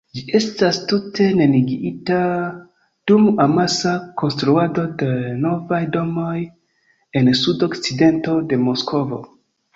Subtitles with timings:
[0.17, 2.21] Ĝi estas tute neniigita
[3.11, 3.93] dum amasa
[4.23, 5.11] konstruado de
[5.45, 6.35] novaj domoj
[7.23, 9.25] en sud-okcidento de Moskvo.